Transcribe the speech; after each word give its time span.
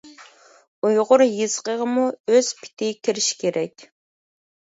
ئۇيغۇر 0.87 1.23
يېزىقىغىمۇ 1.25 2.05
ئۆز 2.35 2.49
پېتى 2.61 2.89
كىرىشى 3.09 3.39
كېرەك. 3.43 3.87